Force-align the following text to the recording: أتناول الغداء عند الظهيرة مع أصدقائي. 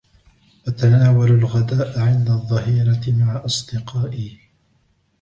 أتناول 0.67 1.31
الغداء 1.31 1.99
عند 1.99 2.29
الظهيرة 2.29 3.01
مع 3.07 3.45
أصدقائي. 3.45 4.39